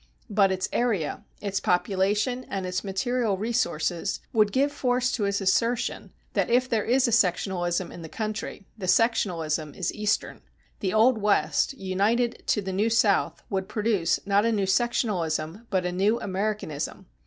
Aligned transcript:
But 0.31 0.51
its 0.51 0.67
area, 0.73 1.23
its 1.41 1.59
population, 1.59 2.43
and 2.49 2.65
its 2.65 2.83
material 2.83 3.37
resources 3.37 4.19
would 4.33 4.51
give 4.51 4.71
force 4.71 5.11
to 5.11 5.25
its 5.25 5.41
assertion 5.41 6.11
that 6.33 6.49
if 6.49 6.67
there 6.67 6.83
is 6.83 7.07
a 7.07 7.11
sectionalism 7.11 7.91
in 7.91 8.01
the 8.01 8.09
country, 8.09 8.65
the 8.75 8.87
sectionalism 8.87 9.75
is 9.75 9.93
Eastern. 9.93 10.41
The 10.79 10.91
old 10.91 11.19
West, 11.19 11.73
united 11.73 12.41
to 12.47 12.63
the 12.63 12.73
new 12.73 12.89
South, 12.89 13.43
would 13.51 13.69
produce, 13.69 14.19
not 14.25 14.43
a 14.43 14.51
new 14.51 14.65
sectionalism, 14.65 15.67
but 15.69 15.85
a 15.85 15.91
new 15.91 16.19
Americanism. 16.19 17.05